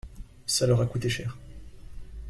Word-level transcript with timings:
Ça 0.47 0.65
leur 0.65 0.81
a 0.81 0.87
coûté 0.87 1.09
cher. 1.09 1.37